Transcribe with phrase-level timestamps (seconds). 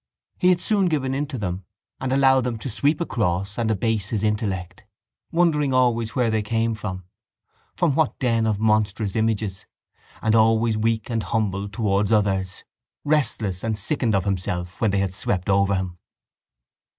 [0.39, 1.63] He had soon given in to them
[1.99, 4.83] and allowed them to sweep across and abase his intellect,
[5.31, 7.03] wondering always where they came from,
[7.77, 9.67] from what den of monstrous images,
[10.19, 12.63] and always weak and humble towards others,
[13.05, 15.99] restless and sickened of himself when they had swept over him.